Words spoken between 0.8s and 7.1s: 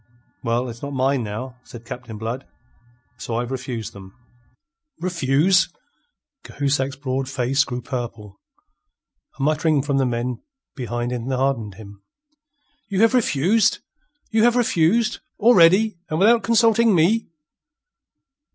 not mine, now," said Captain Blood. "So, I've refused them." "Refuse'!" Cahusac's